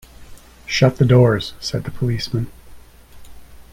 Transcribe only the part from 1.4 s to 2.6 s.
said the policeman.